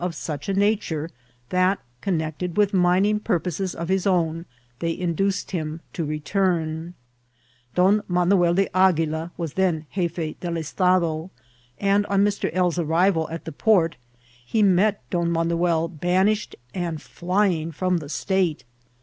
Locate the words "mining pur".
2.73-3.39